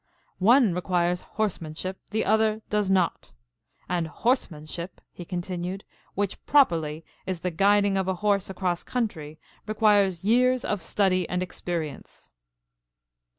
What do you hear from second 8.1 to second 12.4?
horse across country, requires years of study and experience."